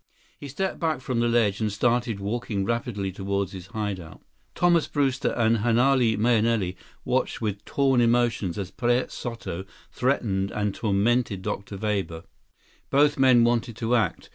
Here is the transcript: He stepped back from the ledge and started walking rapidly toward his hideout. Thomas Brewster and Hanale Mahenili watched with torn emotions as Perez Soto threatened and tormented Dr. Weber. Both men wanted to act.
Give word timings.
He 0.39 0.47
stepped 0.47 0.79
back 0.79 0.99
from 0.99 1.19
the 1.19 1.27
ledge 1.27 1.61
and 1.61 1.71
started 1.71 2.19
walking 2.19 2.65
rapidly 2.65 3.11
toward 3.11 3.51
his 3.51 3.67
hideout. 3.67 4.19
Thomas 4.55 4.87
Brewster 4.87 5.29
and 5.33 5.57
Hanale 5.57 6.17
Mahenili 6.17 6.75
watched 7.05 7.39
with 7.39 7.63
torn 7.65 8.01
emotions 8.01 8.57
as 8.57 8.71
Perez 8.71 9.13
Soto 9.13 9.63
threatened 9.91 10.49
and 10.49 10.73
tormented 10.73 11.43
Dr. 11.43 11.77
Weber. 11.77 12.23
Both 12.89 13.19
men 13.19 13.43
wanted 13.43 13.75
to 13.77 13.93
act. 13.93 14.29